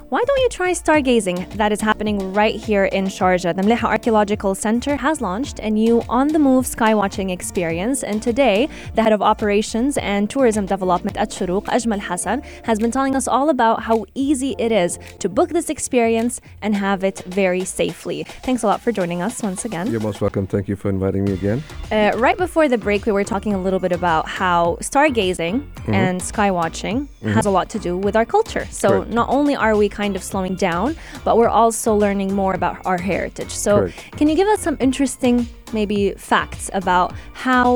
[0.09, 1.55] Why don't you try stargazing?
[1.55, 3.57] That is happening right here in Sharjah.
[3.57, 8.05] The Mleiha Archaeological Center has launched a new on the move skywatching experience.
[8.05, 12.92] And today, the head of operations and tourism development at Shurooq, Ajmal Hassan, has been
[12.92, 17.25] telling us all about how easy it is to book this experience and have it
[17.27, 18.23] very safely.
[18.45, 19.90] Thanks a lot for joining us once again.
[19.90, 20.47] You're most welcome.
[20.47, 21.64] Thank you for inviting me again.
[21.90, 26.21] Uh, right before the break, we were talking a little bit about how stargazing and
[26.21, 28.69] skywatching has a lot to do with our culture.
[28.71, 29.11] So Correct.
[29.11, 30.88] not only are we kind of slowing down,
[31.24, 33.52] but we're also learning more about our heritage.
[33.66, 34.16] So Correct.
[34.18, 35.35] can you give us some interesting,
[35.72, 35.98] maybe
[36.32, 37.09] facts about
[37.46, 37.66] how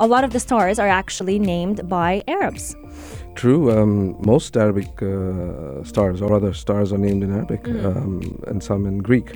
[0.00, 2.76] a lot of the stars are actually named by Arabs?
[3.34, 3.62] True.
[3.76, 7.84] Um, most Arabic uh, stars, or other stars, are named in Arabic, Mm.
[7.88, 8.12] um,
[8.50, 9.28] and some in Greek.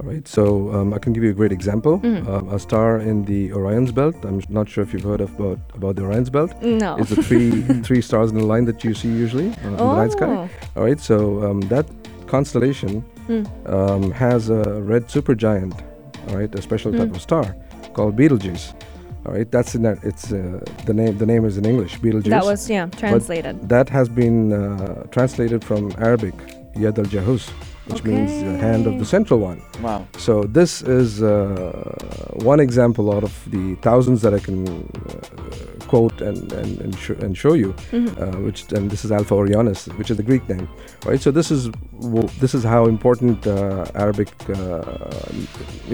[0.00, 0.26] All right.
[0.28, 1.98] So um, I can give you a great example.
[2.00, 2.28] Mm.
[2.28, 4.14] Um, a star in the Orion's belt.
[4.24, 6.50] I'm not sure if you've heard of, about about the Orion's belt.
[6.62, 6.96] No.
[6.98, 7.50] It's the three
[7.88, 10.26] three stars in a line that you see usually uh, in the night sky.
[10.26, 10.48] Oh.
[10.76, 11.00] All right.
[11.00, 11.86] So um, that
[12.26, 13.44] constellation Mm.
[13.68, 15.74] um, has a red supergiant.
[16.28, 17.16] All right, a special type Mm.
[17.16, 17.44] of star
[17.92, 18.72] called Betelgeuse.
[19.26, 19.98] All right, that's in that.
[20.02, 21.18] It's uh, the name.
[21.18, 22.30] The name is in English, Betelgeuse.
[22.30, 23.68] That was, yeah, translated.
[23.68, 26.34] That has been uh, translated from Arabic,
[26.74, 27.50] Yad al Jahus,
[27.88, 29.60] which means the hand of the central one.
[29.82, 30.06] Wow.
[30.16, 31.32] So this is uh,
[32.52, 37.20] one example out of the thousands that I can uh, quote and and and, sh-
[37.24, 38.08] and show you, Mhm.
[38.08, 40.66] uh, which and this is Alpha Orionis, which is the Greek name,
[41.06, 41.20] right?
[41.26, 41.60] So this is
[42.00, 44.82] w- this is how important uh, Arabic, uh,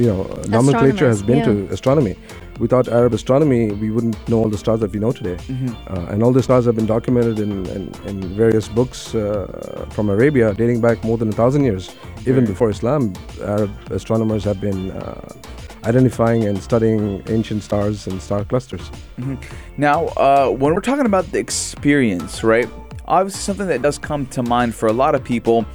[0.01, 2.15] you know, nomenclature has been Astronomers, to astronomy.
[2.59, 5.37] Without Arab astronomy, we wouldn't know all the stars that we know today.
[5.49, 5.75] Mhm.
[5.91, 10.09] Uh, and all the stars have been documented in, in, in various books uh, from
[10.09, 11.91] Arabia dating back more than a thousand years.
[12.27, 13.13] Even before Islam,
[13.43, 15.29] Arab astronomers have been uh,
[15.85, 18.91] identifying and studying ancient stars and star clusters.
[19.77, 22.69] Now, uh, when we're talking about the experience, right?
[23.07, 25.67] Obviously, something that does come to mind for a lot of people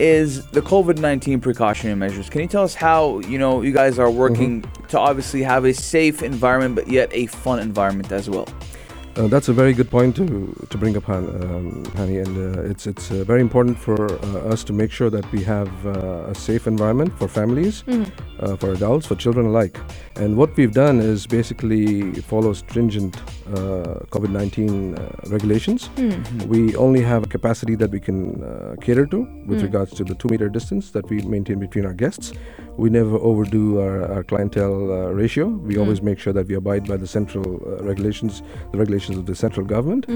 [0.00, 2.28] is the COVID nineteen precautionary measures.
[2.28, 5.72] Can you tell us how you know you guys are working to obviously have a
[5.72, 8.48] safe environment, but yet a fun environment as well?
[9.16, 12.70] Uh, that's a very good point to to bring up, Han, um, Hani, and uh,
[12.70, 16.30] it's it's uh, very important for uh, us to make sure that we have uh,
[16.30, 17.82] a safe environment for families,
[18.40, 19.78] uh, for adults, for children alike.
[20.16, 23.16] And what we've done is basically follow stringent
[23.48, 25.88] uh, COVID-19 uh, regulations.
[26.46, 30.14] We only have a capacity that we can uh, cater to with regards to the
[30.14, 32.32] two-meter distance that we maintain between our guests.
[32.76, 35.46] We never overdo our, our clientele uh, ratio.
[35.48, 39.26] We always make sure that we abide by the central uh, regulations, the regulations of
[39.26, 40.06] the central government.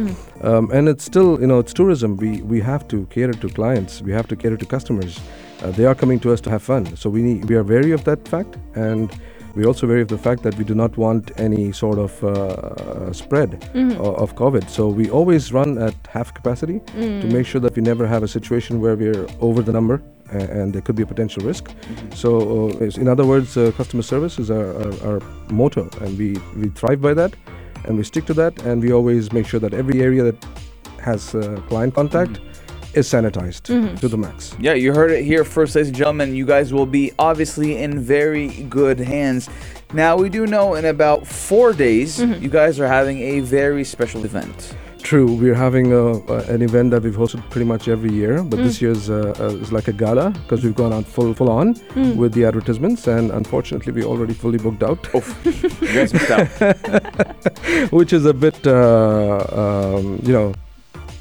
[0.42, 2.16] Um, and it's still, you know, it's tourism.
[2.16, 4.02] We we have to cater to clients.
[4.02, 5.20] We have to cater to customers.
[5.62, 6.96] Uh, they are coming to us to have fun.
[6.96, 9.10] So we need, we are wary of that fact, and
[9.54, 13.12] we're also wary of the fact that we do not want any sort of uh,
[13.12, 13.68] spread
[14.00, 14.68] o- of COVID.
[14.70, 18.28] So we always run at half capacity to make sure that we never have a
[18.28, 21.70] situation where we're over the number and there could be a potential risk.
[22.14, 25.20] So, uh, in other words, uh, customer service is our, our, our
[25.50, 27.34] motto, and we, we thrive by that,
[27.86, 30.46] and we stick to that, and we always make sure that every area that
[31.00, 32.38] has uh, client contact
[32.94, 34.54] is sanitized to the max.
[34.60, 36.34] Yeah, you heard it here first, ladies and gentlemen.
[36.34, 39.48] You guys will be obviously in very good hands.
[39.92, 44.24] Now, we do know in about four days, you guys are having a very special
[44.24, 44.74] event.
[45.02, 48.58] True, we're having a, uh, an event that we've hosted pretty much every year, but
[48.58, 51.74] this year's uh, uh, is like a gala because we've gone out full full on
[52.16, 55.12] with the advertisements, and unfortunately, we're already fully booked out.
[55.14, 55.26] Oof,
[55.80, 56.48] you guys missed out.
[57.92, 59.44] which is a bit, uh,
[59.96, 60.52] um, you know,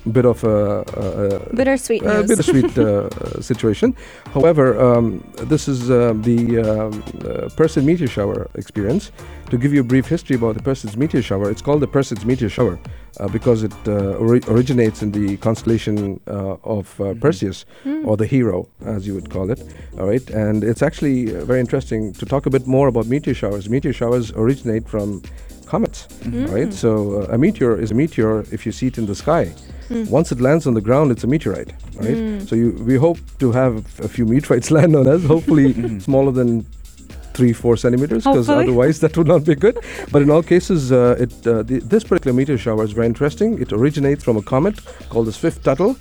[0.10, 2.28] bit of a, a, a Bittersweet a news.
[2.30, 3.10] bittersweet uh,
[3.52, 3.96] situation.
[4.34, 9.12] However, um, this is uh, the um, uh, Perseid meteor shower experience.
[9.50, 12.24] To give you a brief history about the Perseid's meteor shower, it's called the Perseid's
[12.24, 12.78] meteor shower
[13.20, 17.66] uh, because it uh, ori- originates in the constellation uh, of uh, Perseus,
[18.06, 19.60] or the hero, as you would call it.
[19.98, 23.34] All right, and it's actually uh, very interesting to talk a bit more about meteor
[23.34, 23.68] showers.
[23.70, 25.24] Meteor showers originate from
[25.70, 26.46] comets, mm-hmm.
[26.54, 26.74] right?
[26.74, 29.54] So uh, a meteor is a meteor if you see it in the sky.
[29.90, 30.10] Mm.
[30.10, 32.18] Once it lands on the ground, it's a meteorite, right?
[32.18, 32.48] Mm.
[32.48, 36.00] So you, we hope to have a few meteorites land on us, hopefully mm-hmm.
[36.00, 36.66] smaller than
[37.40, 39.78] three, four centimeters, because otherwise that would not be good.
[40.14, 43.50] But in all cases, uh, it uh, the, this particular meteor shower is very interesting.
[43.64, 44.76] It originates from a comet
[45.12, 45.94] called the Swift Tuttle,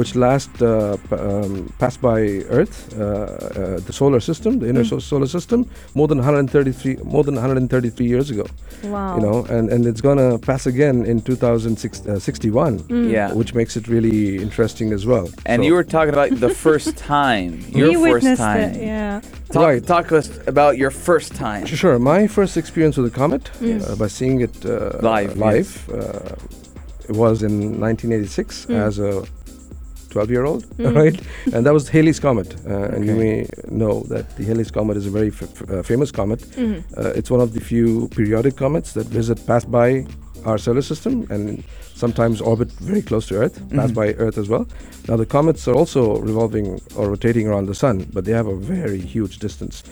[0.00, 2.20] which last uh, p- um, passed by
[2.58, 5.58] Earth, uh, uh, the solar system, the inner so- solar system,
[5.94, 8.46] more than 133 more than 133 years ago.
[8.84, 9.16] wow.
[9.16, 13.32] You know, and, and it's gonna pass again in 2061, Yeah.
[13.34, 15.26] which makes it really interesting as well.
[15.44, 17.50] And So- you were talking about the first time.
[17.68, 18.60] Your we first time.
[18.70, 18.82] it.
[18.82, 19.20] Yeah.
[19.52, 19.86] Talk, Right.
[19.86, 21.66] talk to us about your first time.
[21.66, 21.98] Sure.
[21.98, 26.34] My first experience with a comet, uh, by seeing it uh, Live, live, uh,
[27.08, 29.24] it was in 1986 as a
[30.10, 31.20] 12-year-old, right?
[31.52, 35.06] And that was Halley's comet, uh, and you may know that the Halley's comet is
[35.06, 36.44] a very f- f- uh, famous comet.
[36.96, 40.06] Uh, it's one of the few periodic comets that visit pass by
[40.44, 41.62] our solar system and
[41.94, 44.66] sometimes orbit very close to Earth, pass by Earth as well.
[45.08, 48.56] Now the comets are also revolving or rotating around the sun, but they have a
[48.56, 49.82] very huge distance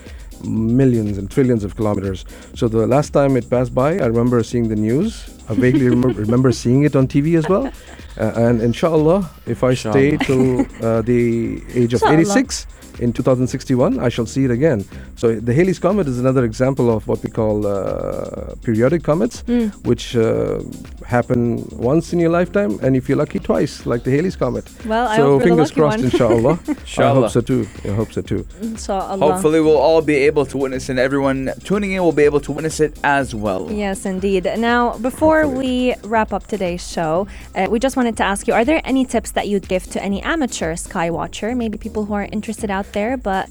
[0.43, 2.25] millions and trillions of kilometers.
[2.55, 5.29] So the last time it passed by, I remember seeing the news.
[5.49, 7.71] I vaguely remember, remember seeing it on TV as well.
[8.17, 12.19] Uh, and inshallah, if I stay till uh, the age of Inshallah.
[12.19, 12.67] 86
[12.99, 14.85] in 2061, I shall see it again.
[15.15, 19.43] So the Halley's Comet is another example of what we call uh, periodic comets,
[19.83, 20.61] which uh,
[21.05, 24.65] happen once in your lifetime, and if you're lucky, twice, like the Halley's Comet.
[24.85, 26.59] Well, I so hope you're the fingers lucky crossed, one.
[26.67, 27.11] inshallah.
[27.11, 27.67] I hope so too.
[27.83, 28.47] I hope so too.
[28.61, 29.17] Inshallah.
[29.17, 32.51] Hopefully, we'll all be able to witness, and everyone tuning in will be able to
[32.51, 33.71] witness it as well.
[33.71, 34.45] Yes, indeed.
[34.57, 38.65] Now, before we wrap up today's show, uh, we just wanted to ask you are
[38.65, 42.27] there any tips that you'd give to any amateur sky watcher, maybe people who are
[42.31, 43.49] interested out there, but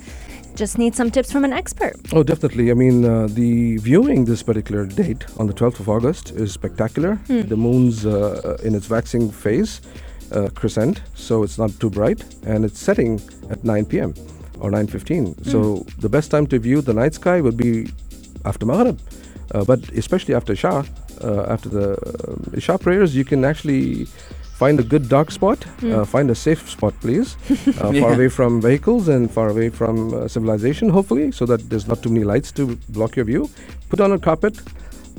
[0.55, 1.97] just need some tips from an expert?
[2.13, 2.71] Oh, definitely.
[2.71, 7.19] I mean, uh, the viewing this particular date on the 12th of August is spectacular.
[7.27, 9.81] The moon's uh, in its waxing phase,
[10.33, 13.21] uh, crescent, so it's not too bright, and it's setting
[13.51, 14.15] at 9 p.m.
[14.61, 15.45] or 9:15.
[15.45, 17.89] So the best time to view the night sky would be
[18.45, 18.99] after Maghrib,
[19.53, 20.85] uh, but especially after Isha,
[21.23, 24.07] uh, after the uh, Isha prayers, you can actually
[24.59, 28.01] find a good dark spot, uh, find a safe spot, please, uh, Yeah.
[28.03, 32.03] far away from vehicles and far away from uh, civilization, hopefully, so that there's not
[32.03, 33.49] too many lights to block your view.
[33.89, 34.61] Put on a carpet,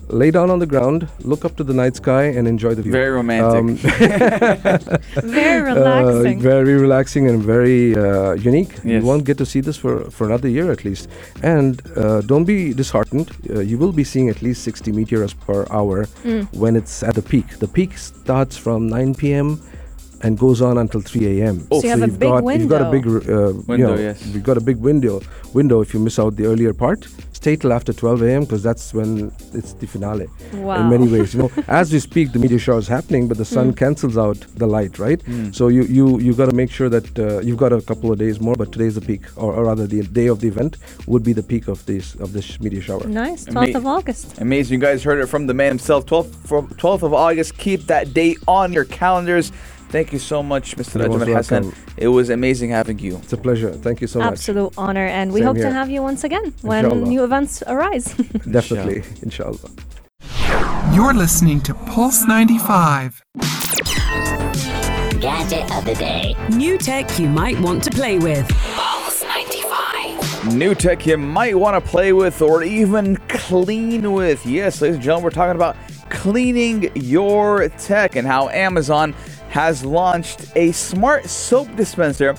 [0.10, 2.92] lay down on the ground, look up to the night sky, and enjoy the view.
[2.92, 3.60] Very romantic.
[3.60, 3.76] Um,
[5.24, 6.40] Very uh, relaxing.
[6.42, 8.74] very relaxing and very uh, unique.
[8.84, 8.86] Yes.
[8.86, 11.10] You won't get to see this for, for another year at least.
[11.44, 13.32] And uh, don't be disheartened.
[13.50, 16.48] Uh, you will be seeing at least 60 meteors per hour Mm.
[16.54, 17.60] when it's at the peak.
[17.60, 19.60] The peak starts from 9 p.m.
[20.26, 21.68] and goes on until 3 a.m.
[21.72, 23.10] Oh, So you have a you've big got, You've got a big, uh,
[23.54, 24.26] you Window, know, yes.
[24.26, 25.22] You've got a big window.
[25.54, 27.08] Window if you miss out the earlier part.
[27.34, 28.42] Stay till after 12 a.m.
[28.46, 30.28] because that's when it's the finale.
[30.54, 30.80] Wow.
[30.82, 33.46] In many ways, you know, as we speak, the meteor shower is happening, but the
[33.46, 33.78] sun Mm.
[33.78, 35.20] cancels out the light, right?
[35.26, 35.54] Mm.
[35.54, 38.18] So you you you got to make sure that uh, you've got a couple of
[38.26, 40.74] days more, but today's the peak, or, or rather, the day of the event
[41.12, 43.06] would be the peak of this of this meteor shower.
[43.08, 43.48] Nice.
[43.48, 44.26] Ama- 12th of August.
[44.48, 44.74] Amazing.
[44.80, 46.02] You guys heard it from the man himself.
[46.08, 46.32] 12th,
[46.84, 47.58] 12th of August.
[47.68, 49.52] Keep that date on your calendars.
[49.96, 51.26] Thank you so much, Mr.
[51.26, 51.74] You're Hassan.
[51.96, 53.16] It was amazing having you.
[53.16, 53.72] It's a pleasure.
[53.72, 54.34] Thank you so much.
[54.34, 55.06] Absolute honor.
[55.06, 57.08] And we Same hope to have you once again when Inshallah.
[57.08, 58.14] new events arise.
[58.52, 59.70] Definitely, inshallah.
[60.94, 63.24] You're listening to Pulse 95.
[65.22, 66.36] Gadget of the day.
[66.50, 68.46] New tech you might want to play with.
[68.50, 70.56] Pulse 95.
[70.56, 74.46] New tech you might want to play with or even clean with.
[74.46, 75.78] Yes, ladies and gentlemen, we're talking about
[76.10, 79.16] cleaning your tech and how Amazon
[79.56, 82.36] has launched a smart soap dispenser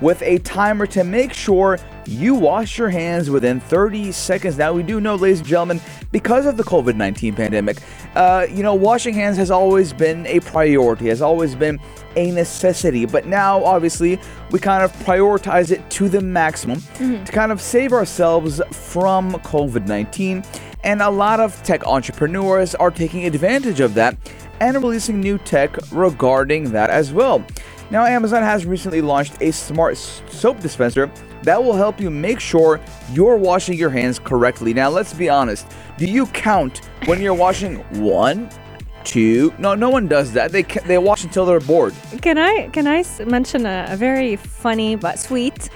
[0.00, 4.56] with a timer to make sure you wash your hands within 30 seconds.
[4.56, 5.80] Now, we do know, ladies and gentlemen,
[6.12, 7.78] because of the COVID 19 pandemic,
[8.14, 11.80] uh, you know, washing hands has always been a priority, has always been
[12.14, 13.04] a necessity.
[13.04, 14.20] But now, obviously,
[14.52, 19.88] we kind of prioritize it to the maximum to kind of save ourselves from COVID
[19.88, 20.44] 19.
[20.82, 24.16] And a lot of tech entrepreneurs are taking advantage of that
[24.60, 27.44] and releasing new tech regarding that as well.
[27.90, 31.10] Now, Amazon has recently launched a smart soap dispenser
[31.42, 32.80] that will help you make sure
[33.12, 34.72] you're washing your hands correctly.
[34.72, 35.66] Now, let's be honest.
[35.98, 38.48] Do you count when you're washing one,
[39.04, 39.52] two?
[39.58, 40.52] No, no one does that.
[40.52, 41.94] They they wash until they're bored.
[42.22, 45.68] Can I can I mention a, a very funny but sweet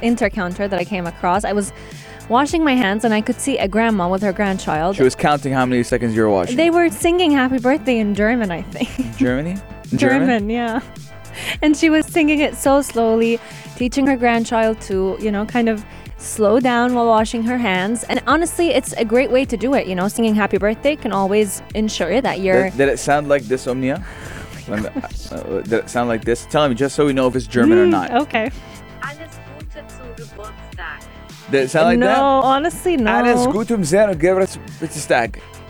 [0.00, 1.44] encounter that I came across?
[1.44, 1.72] I was
[2.32, 4.96] washing my hands and I could see a grandma with her grandchild.
[4.96, 6.56] She was counting how many seconds you were washing.
[6.56, 9.16] They were singing "Happy Birthday" in German, I think.
[9.16, 9.56] Germany?
[9.96, 10.80] German, yeah.
[11.62, 13.38] And she was singing it so slowly,
[13.76, 15.84] teaching her grandchild to, you know, kind of
[16.16, 18.04] slow down while washing her hands.
[18.04, 19.86] And honestly, it's a great way to do it.
[19.86, 22.70] You know, singing happy birthday can always ensure that you're.
[22.70, 24.04] Did, did it sound like this, Omnia?
[24.68, 26.46] Let uh, did it sound like this?
[26.46, 28.10] Tell me just so we know if it's German or Mm, not.
[28.22, 28.50] Okay.
[31.52, 32.18] Did it sound like no, that?
[32.20, 33.12] honestly, no.
[33.12, 34.56] Alles Gutum Zero Gevrets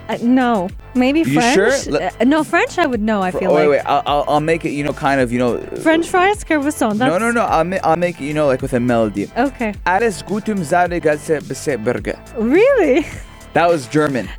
[0.09, 0.69] Uh, no.
[0.95, 1.55] Maybe You French.
[1.85, 2.03] sure?
[2.03, 3.71] Uh, no, French I would know, I feel Oh, wait, like.
[3.71, 3.81] wait.
[3.87, 5.59] I'll, I'll, I'll make it, you know, kind of, you know.
[5.83, 6.45] French fries.
[6.45, 7.43] That's No, no, no.
[7.45, 9.31] I'll, ma- I'll make it, you know, like with a melody.
[9.37, 9.75] Okay.
[9.87, 12.19] Alles Gutum Zero Burger.
[12.39, 13.07] Really?
[13.55, 14.31] That was German.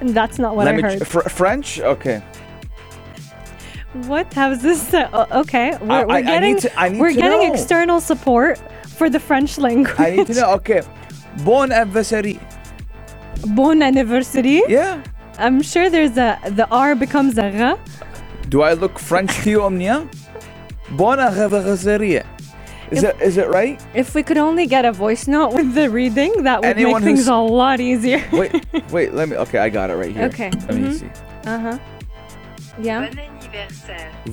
[0.00, 1.06] That's not what Let I me heard.
[1.06, 1.78] Fr- French?
[1.80, 2.20] Okay.
[4.06, 4.32] What?
[4.34, 4.92] How's this?
[4.94, 7.54] Uh, okay, we're, I- we're I- getting to- I need we're getting know.
[7.54, 8.60] external support
[9.00, 9.98] for the French language.
[9.98, 10.48] I need to know.
[10.60, 10.82] Okay.
[11.48, 12.38] Bon anniversary.
[13.60, 14.62] Bon anniversary.
[14.68, 15.02] Yeah.
[15.38, 17.78] I'm sure there's a the R becomes a R.
[18.52, 19.96] Do I look French to you, Omnia?
[21.00, 22.20] Bon anniversary.
[22.90, 23.80] Is it, is it right?
[23.94, 27.08] If we could only get a voice note with the reading, that would Anyone make
[27.14, 28.20] things a lot easier.
[28.32, 28.52] Wait,
[28.96, 29.36] wait, let me.
[29.44, 30.26] Okay, I got it right here.
[30.30, 30.98] Okay, Let me mhm.
[31.00, 31.10] see.
[31.52, 31.78] Uh huh.
[32.88, 33.29] Yeah.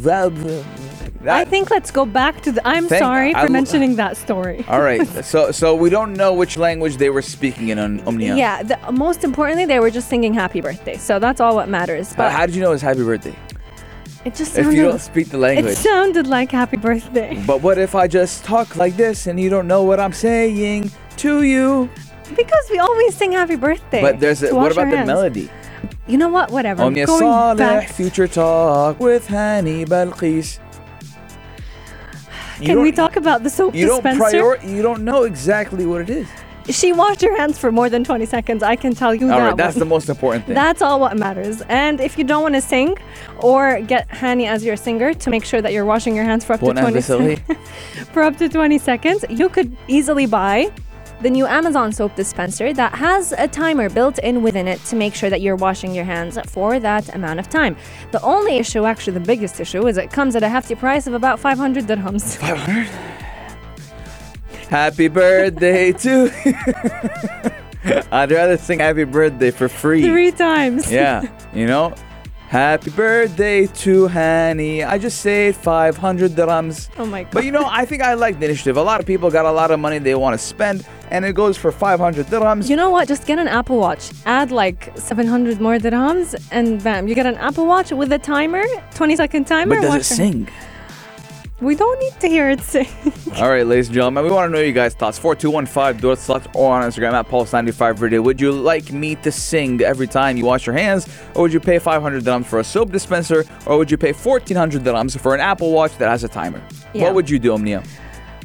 [0.03, 0.63] Well, uh,
[1.31, 2.61] I think let's go back to the.
[2.67, 4.63] I'm Thank- sorry for l- mentioning that story.
[4.67, 5.01] All right.
[5.23, 8.35] So so we don't know which language they were speaking in on Omnia.
[8.35, 8.63] Yeah.
[8.63, 12.09] the, most importantly, they were just singing "Happy Birthday," so that's all what matters.
[12.13, 13.35] How, But how did you know it's happy birthday?
[14.25, 14.75] it just If sounded.
[14.77, 15.73] you don't speak the language.
[15.73, 19.49] it sounded like "Happy Birthday" But what if I just talk like this and you
[19.49, 21.89] don't know what I'm saying to you?
[22.35, 25.07] because we always sing "Happy Birthday." But there's a, what about the hands.
[25.07, 25.49] melody?
[26.07, 26.51] You know what?
[26.51, 26.83] Whatever.
[26.83, 27.89] Omnia Going Saleh, back.
[27.89, 30.59] future talk with Hani Balqis.
[32.61, 34.57] Can we talk about the soap You don't dispenser?
[34.65, 36.27] You don't know exactly what it is.
[36.69, 38.63] she washed her hands for more than 20 seconds.
[38.63, 39.47] I can tell you All that.
[39.49, 39.79] right, that's one.
[39.79, 40.55] the most important thing.
[40.55, 41.61] That's all what matters.
[41.69, 42.97] And if you don't want to sing
[43.39, 46.53] or get Hani as your singer to make sure that you're washing your hands for
[46.53, 47.35] up to 20 anniversary.
[47.35, 47.59] seconds,
[48.13, 50.71] for up to 20 seconds, you could easily buy
[51.21, 55.15] the new Amazon soap dispenser that has a timer built in within it to make
[55.15, 57.75] sure that you're washing your hands for that amount of time.
[58.11, 61.13] The only issue, actually the biggest issue, is it comes at a hefty price of
[61.13, 62.37] about 500 dirhams.
[62.37, 62.87] 500?
[64.69, 66.31] Happy birthday to.
[68.11, 70.03] I'd rather sing happy birthday for free.
[70.03, 70.91] Three times.
[70.91, 71.95] Yeah, you know?
[72.49, 74.87] Happy birthday to Hani.
[74.87, 76.89] I just say 500 dirhams.
[76.97, 77.31] Oh my god.
[77.33, 78.77] But you know, I think I like the initiative.
[78.77, 80.85] A lot of people got a lot of money they want to spend.
[81.11, 82.69] And it goes for 500 dirhams.
[82.69, 83.07] You know what?
[83.07, 84.11] Just get an Apple Watch.
[84.25, 88.63] Add like 700 more dirhams, and bam, you get an Apple Watch with a timer,
[88.95, 89.75] 20 second timer.
[89.75, 90.49] but does watch it sing?
[91.59, 92.87] We don't need to hear it sing.
[93.37, 95.17] All right, ladies and gentlemen, we want to know you guys' thoughts.
[95.17, 98.21] 4215 do it select or on Instagram at Pulse95 Radio.
[98.21, 101.59] Would you like me to sing every time you wash your hands, or would you
[101.59, 105.41] pay 500 dirhams for a soap dispenser, or would you pay 1400 dirhams for an
[105.41, 106.61] Apple Watch that has a timer?
[106.93, 107.05] Yeah.
[107.05, 107.81] What would you do, Omnia?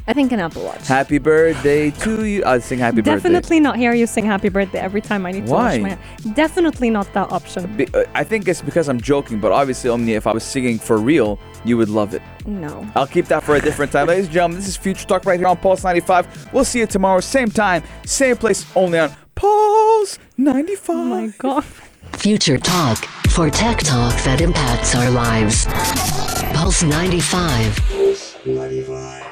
[0.06, 0.86] I think an Apple Watch.
[0.88, 2.44] Happy birthday to you.
[2.44, 3.12] I'd sing happy birthday.
[3.14, 5.78] Definitely not hear you sing happy birthday every time I need to Why?
[5.78, 6.24] wash my hands.
[6.34, 7.76] Definitely not that option.
[7.76, 10.78] Be- uh, I think it's because I'm joking, but obviously, Omnia, if I was singing
[10.78, 12.22] for real, you would love it.
[12.46, 12.84] No.
[12.96, 14.08] I'll keep that for a different time.
[14.08, 16.52] Ladies and gentlemen, this is Future Talk right here on Pulse 95.
[16.52, 20.96] We'll see you tomorrow, same time, same place, only on Pulse 95.
[20.96, 21.64] Oh my god.
[22.14, 22.98] Future Talk
[23.30, 25.66] for tech talk that impacts our lives.
[26.52, 29.31] Pulse 95.